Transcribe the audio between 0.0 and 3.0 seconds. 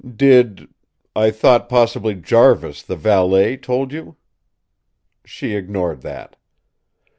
"Did I thought, possibly, Jarvis, the